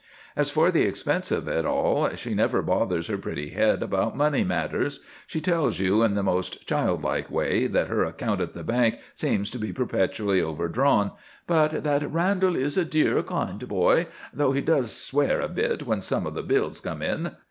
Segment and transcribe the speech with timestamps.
[0.35, 4.43] As for the expense of it all, she never bothers her pretty head about money
[4.43, 8.97] matters; she tells you in the most childlike way that her account at the bank
[9.13, 11.11] seems to be perpetually overdrawn,
[11.45, 16.01] but that "Randall is a dear, kind boy, though he does swear a bit when
[16.01, 17.35] some of the bills come in.